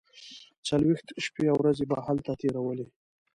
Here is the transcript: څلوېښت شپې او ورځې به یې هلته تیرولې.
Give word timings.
څلوېښت 0.67 1.07
شپې 1.25 1.43
او 1.51 1.57
ورځې 1.61 1.85
به 1.89 1.95
یې 1.99 2.05
هلته 2.07 2.31
تیرولې. 2.41 2.85